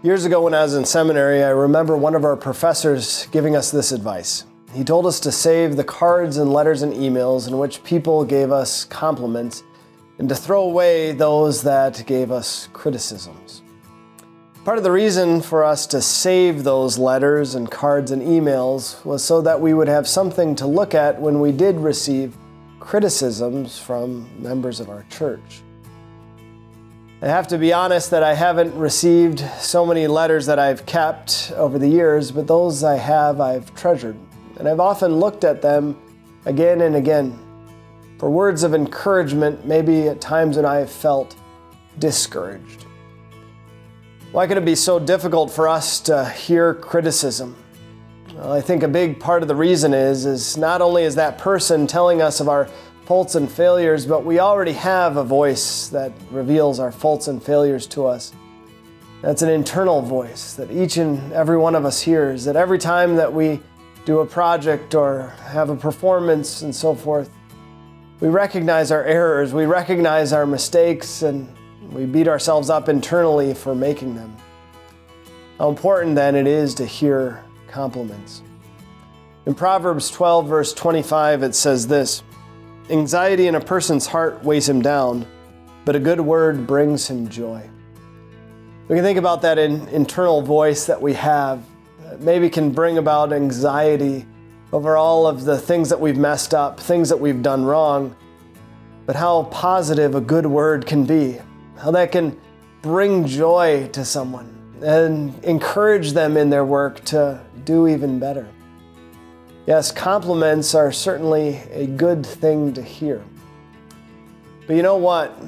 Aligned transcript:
Years 0.00 0.24
ago, 0.24 0.42
when 0.42 0.54
I 0.54 0.62
was 0.62 0.76
in 0.76 0.84
seminary, 0.84 1.42
I 1.42 1.48
remember 1.48 1.96
one 1.96 2.14
of 2.14 2.24
our 2.24 2.36
professors 2.36 3.26
giving 3.32 3.56
us 3.56 3.72
this 3.72 3.90
advice. 3.90 4.44
He 4.72 4.84
told 4.84 5.06
us 5.06 5.18
to 5.18 5.32
save 5.32 5.74
the 5.74 5.82
cards 5.82 6.36
and 6.36 6.52
letters 6.52 6.82
and 6.82 6.92
emails 6.92 7.48
in 7.48 7.58
which 7.58 7.82
people 7.82 8.24
gave 8.24 8.52
us 8.52 8.84
compliments 8.84 9.64
and 10.20 10.28
to 10.28 10.36
throw 10.36 10.62
away 10.62 11.10
those 11.10 11.64
that 11.64 12.06
gave 12.06 12.30
us 12.30 12.68
criticisms. 12.72 13.62
Part 14.64 14.78
of 14.78 14.84
the 14.84 14.92
reason 14.92 15.42
for 15.42 15.64
us 15.64 15.84
to 15.88 16.00
save 16.00 16.62
those 16.62 16.96
letters 16.96 17.56
and 17.56 17.68
cards 17.68 18.12
and 18.12 18.22
emails 18.22 19.04
was 19.04 19.24
so 19.24 19.40
that 19.40 19.60
we 19.60 19.74
would 19.74 19.88
have 19.88 20.06
something 20.06 20.54
to 20.54 20.66
look 20.68 20.94
at 20.94 21.20
when 21.20 21.40
we 21.40 21.50
did 21.50 21.74
receive 21.74 22.36
criticisms 22.78 23.80
from 23.80 24.30
members 24.40 24.78
of 24.78 24.90
our 24.90 25.04
church. 25.10 25.62
I 27.20 27.26
have 27.26 27.48
to 27.48 27.58
be 27.58 27.72
honest 27.72 28.12
that 28.12 28.22
I 28.22 28.34
haven't 28.34 28.72
received 28.76 29.40
so 29.58 29.84
many 29.84 30.06
letters 30.06 30.46
that 30.46 30.60
I've 30.60 30.86
kept 30.86 31.52
over 31.56 31.76
the 31.76 31.88
years, 31.88 32.30
but 32.30 32.46
those 32.46 32.84
I 32.84 32.94
have, 32.94 33.40
I've 33.40 33.74
treasured. 33.74 34.16
And 34.56 34.68
I've 34.68 34.78
often 34.78 35.16
looked 35.16 35.42
at 35.42 35.60
them 35.60 36.00
again 36.44 36.80
and 36.82 36.94
again 36.94 37.36
for 38.18 38.30
words 38.30 38.62
of 38.62 38.72
encouragement, 38.72 39.66
maybe 39.66 40.06
at 40.06 40.20
times 40.20 40.58
when 40.58 40.64
I 40.64 40.76
have 40.76 40.92
felt 40.92 41.34
discouraged. 41.98 42.86
Why 44.30 44.46
could 44.46 44.56
it 44.56 44.64
be 44.64 44.76
so 44.76 45.00
difficult 45.00 45.50
for 45.50 45.66
us 45.66 45.98
to 46.02 46.24
hear 46.24 46.72
criticism? 46.72 47.56
Well, 48.32 48.52
I 48.52 48.60
think 48.60 48.84
a 48.84 48.88
big 48.88 49.18
part 49.18 49.42
of 49.42 49.48
the 49.48 49.56
reason 49.56 49.92
is, 49.92 50.24
is 50.24 50.56
not 50.56 50.80
only 50.80 51.02
is 51.02 51.16
that 51.16 51.36
person 51.36 51.88
telling 51.88 52.22
us 52.22 52.38
of 52.38 52.48
our 52.48 52.68
faults 53.08 53.36
and 53.36 53.50
failures, 53.50 54.04
but 54.04 54.22
we 54.22 54.38
already 54.38 54.74
have 54.74 55.16
a 55.16 55.24
voice 55.24 55.88
that 55.88 56.12
reveals 56.30 56.78
our 56.78 56.92
faults 56.92 57.26
and 57.26 57.42
failures 57.42 57.86
to 57.86 58.04
us. 58.04 58.34
That's 59.22 59.40
an 59.40 59.48
internal 59.48 60.02
voice 60.02 60.52
that 60.56 60.70
each 60.70 60.98
and 60.98 61.32
every 61.32 61.56
one 61.56 61.74
of 61.74 61.86
us 61.86 62.02
hears, 62.02 62.44
that 62.44 62.54
every 62.54 62.76
time 62.76 63.16
that 63.16 63.32
we 63.32 63.62
do 64.04 64.18
a 64.18 64.26
project 64.26 64.94
or 64.94 65.28
have 65.46 65.70
a 65.70 65.74
performance 65.74 66.60
and 66.60 66.74
so 66.76 66.94
forth, 66.94 67.30
we 68.20 68.28
recognize 68.28 68.90
our 68.90 69.04
errors, 69.04 69.54
we 69.54 69.64
recognize 69.64 70.34
our 70.34 70.44
mistakes, 70.44 71.22
and 71.22 71.48
we 71.90 72.04
beat 72.04 72.28
ourselves 72.28 72.68
up 72.68 72.90
internally 72.90 73.54
for 73.54 73.74
making 73.74 74.16
them. 74.16 74.36
How 75.56 75.70
important 75.70 76.14
then 76.14 76.36
it 76.36 76.46
is 76.46 76.74
to 76.74 76.84
hear 76.84 77.42
compliments. 77.68 78.42
In 79.46 79.54
Proverbs 79.54 80.10
12, 80.10 80.46
verse 80.46 80.74
25, 80.74 81.42
it 81.42 81.54
says 81.54 81.86
this 81.86 82.22
Anxiety 82.90 83.48
in 83.48 83.54
a 83.54 83.60
person's 83.60 84.06
heart 84.06 84.42
weighs 84.42 84.66
him 84.66 84.80
down, 84.80 85.26
but 85.84 85.94
a 85.94 86.00
good 86.00 86.20
word 86.20 86.66
brings 86.66 87.06
him 87.06 87.28
joy. 87.28 87.68
We 88.88 88.96
can 88.96 89.04
think 89.04 89.18
about 89.18 89.42
that 89.42 89.58
in, 89.58 89.86
internal 89.88 90.40
voice 90.40 90.86
that 90.86 91.00
we 91.00 91.12
have 91.12 91.62
that 92.04 92.22
maybe 92.22 92.48
can 92.48 92.70
bring 92.70 92.96
about 92.96 93.34
anxiety 93.34 94.24
over 94.72 94.96
all 94.96 95.26
of 95.26 95.44
the 95.44 95.58
things 95.58 95.90
that 95.90 96.00
we've 96.00 96.16
messed 96.16 96.54
up, 96.54 96.80
things 96.80 97.10
that 97.10 97.18
we've 97.18 97.42
done 97.42 97.62
wrong, 97.62 98.16
but 99.04 99.14
how 99.14 99.42
positive 99.44 100.14
a 100.14 100.20
good 100.22 100.46
word 100.46 100.86
can 100.86 101.04
be, 101.04 101.38
how 101.76 101.90
that 101.90 102.10
can 102.10 102.38
bring 102.80 103.26
joy 103.26 103.86
to 103.92 104.02
someone 104.02 104.54
and 104.82 105.44
encourage 105.44 106.12
them 106.12 106.38
in 106.38 106.48
their 106.48 106.64
work 106.64 107.04
to 107.04 107.38
do 107.64 107.86
even 107.86 108.18
better. 108.18 108.48
Yes, 109.68 109.92
compliments 109.92 110.74
are 110.74 110.90
certainly 110.90 111.60
a 111.70 111.86
good 111.86 112.24
thing 112.24 112.72
to 112.72 112.80
hear. 112.80 113.22
But 114.66 114.76
you 114.76 114.82
know 114.82 114.96
what? 114.96 115.38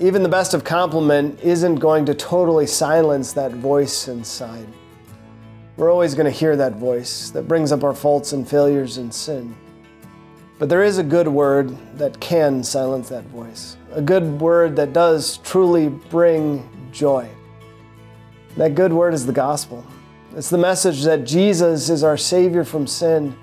Even 0.00 0.24
the 0.24 0.28
best 0.28 0.52
of 0.52 0.64
compliment 0.64 1.38
isn't 1.44 1.76
going 1.76 2.04
to 2.06 2.14
totally 2.14 2.66
silence 2.66 3.32
that 3.34 3.52
voice 3.52 4.08
inside. 4.08 4.66
We're 5.76 5.92
always 5.92 6.16
going 6.16 6.24
to 6.24 6.36
hear 6.36 6.56
that 6.56 6.72
voice 6.72 7.30
that 7.30 7.46
brings 7.46 7.70
up 7.70 7.84
our 7.84 7.94
faults 7.94 8.32
and 8.32 8.48
failures 8.48 8.96
and 8.98 9.14
sin. 9.14 9.54
But 10.58 10.68
there 10.68 10.82
is 10.82 10.98
a 10.98 11.04
good 11.04 11.28
word 11.28 11.76
that 11.98 12.18
can 12.18 12.64
silence 12.64 13.10
that 13.10 13.26
voice, 13.26 13.76
a 13.92 14.02
good 14.02 14.40
word 14.40 14.74
that 14.74 14.92
does 14.92 15.38
truly 15.44 15.88
bring 15.88 16.68
joy. 16.90 17.30
That 18.56 18.74
good 18.74 18.92
word 18.92 19.14
is 19.14 19.24
the 19.24 19.32
gospel. 19.32 19.86
It's 20.34 20.50
the 20.50 20.58
message 20.58 21.04
that 21.04 21.22
Jesus 21.22 21.90
is 21.90 22.02
our 22.02 22.16
Savior 22.16 22.64
from 22.64 22.88
sin 22.88 23.36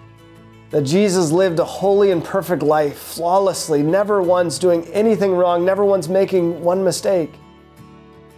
that 0.71 0.83
Jesus 0.83 1.31
lived 1.31 1.59
a 1.59 1.65
holy 1.65 2.11
and 2.11 2.23
perfect 2.23 2.61
life, 2.61 2.97
flawlessly, 2.97 3.81
never 3.81 4.21
once 4.21 4.59
doing 4.59 4.85
anything 4.87 5.33
wrong, 5.33 5.65
never 5.65 5.83
once 5.83 6.07
making 6.07 6.61
one 6.61 6.83
mistake. 6.83 7.33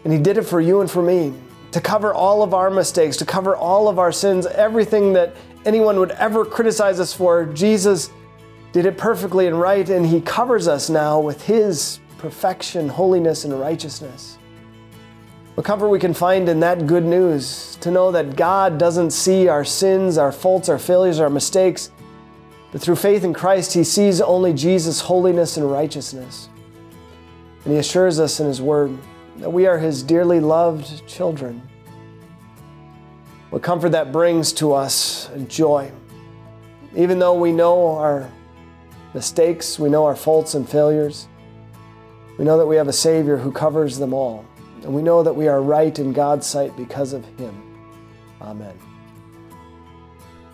And 0.03 0.13
He 0.13 0.19
did 0.19 0.37
it 0.37 0.43
for 0.43 0.61
you 0.61 0.81
and 0.81 0.89
for 0.89 1.01
me 1.01 1.33
to 1.71 1.81
cover 1.81 2.13
all 2.13 2.41
of 2.41 2.53
our 2.53 2.69
mistakes, 2.69 3.17
to 3.17 3.25
cover 3.25 3.55
all 3.55 3.87
of 3.87 3.99
our 3.99 4.11
sins, 4.11 4.45
everything 4.45 5.13
that 5.13 5.35
anyone 5.65 5.99
would 5.99 6.11
ever 6.11 6.45
criticize 6.45 6.99
us 6.99 7.13
for. 7.13 7.45
Jesus 7.45 8.09
did 8.71 8.85
it 8.85 8.97
perfectly 8.97 9.47
and 9.47 9.59
right, 9.59 9.89
and 9.89 10.05
He 10.05 10.21
covers 10.21 10.67
us 10.67 10.89
now 10.89 11.19
with 11.19 11.41
His 11.43 11.99
perfection, 12.17 12.87
holiness, 12.87 13.43
and 13.43 13.59
righteousness. 13.59 14.37
What 15.55 15.65
comfort 15.65 15.89
we 15.89 15.99
can 15.99 16.13
find 16.13 16.47
in 16.47 16.61
that 16.61 16.87
good 16.87 17.03
news 17.03 17.77
to 17.81 17.91
know 17.91 18.09
that 18.11 18.37
God 18.37 18.77
doesn't 18.77 19.11
see 19.11 19.49
our 19.49 19.65
sins, 19.65 20.17
our 20.17 20.31
faults, 20.31 20.69
our 20.69 20.79
failures, 20.79 21.19
our 21.19 21.29
mistakes 21.29 21.91
but 22.71 22.81
through 22.81 22.95
faith 22.95 23.23
in 23.23 23.33
Christ, 23.33 23.73
he 23.73 23.83
sees 23.83 24.21
only 24.21 24.53
Jesus' 24.53 25.01
holiness 25.01 25.57
and 25.57 25.69
righteousness. 25.69 26.49
And 27.63 27.73
he 27.73 27.79
assures 27.79 28.19
us 28.19 28.39
in 28.39 28.47
his 28.47 28.61
word 28.61 28.97
that 29.37 29.49
we 29.49 29.67
are 29.67 29.77
his 29.77 30.03
dearly 30.03 30.39
loved 30.39 31.05
children. 31.07 31.61
What 33.49 33.61
comfort 33.61 33.89
that 33.89 34.11
brings 34.11 34.53
to 34.53 34.73
us 34.73 35.29
and 35.29 35.49
joy. 35.49 35.91
Even 36.95 37.19
though 37.19 37.33
we 37.33 37.51
know 37.51 37.97
our 37.97 38.29
mistakes, 39.13 39.77
we 39.77 39.89
know 39.89 40.05
our 40.05 40.15
faults 40.15 40.53
and 40.53 40.67
failures, 40.67 41.27
we 42.37 42.45
know 42.45 42.57
that 42.57 42.65
we 42.65 42.77
have 42.77 42.87
a 42.87 42.93
Savior 42.93 43.37
who 43.37 43.51
covers 43.51 43.97
them 43.97 44.13
all. 44.13 44.45
And 44.83 44.93
we 44.93 45.01
know 45.01 45.21
that 45.21 45.33
we 45.33 45.47
are 45.47 45.61
right 45.61 45.97
in 45.99 46.13
God's 46.13 46.47
sight 46.47 46.75
because 46.75 47.13
of 47.13 47.23
him. 47.37 47.61
Amen. 48.41 48.73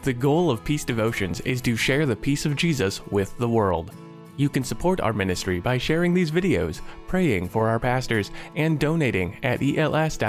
The 0.08 0.14
goal 0.14 0.50
of 0.50 0.64
Peace 0.64 0.86
Devotions 0.86 1.42
is 1.42 1.60
to 1.64 1.76
share 1.76 2.06
the 2.06 2.16
peace 2.16 2.46
of 2.46 2.56
Jesus 2.56 3.06
with 3.08 3.38
the 3.40 3.50
world. 3.50 3.92
You 4.38 4.48
can 4.48 4.64
support 4.64 5.02
our 5.02 5.12
ministry 5.12 5.60
by 5.60 5.78
sharing 5.78 6.14
these 6.14 6.32
videos, 6.32 6.80
praying 7.08 7.50
for 7.50 7.68
our 7.68 7.78
pastors, 7.78 8.32
and 8.56 8.80
donating 8.80 9.36
at 9.44 9.62
els.org/donate. 9.62 10.28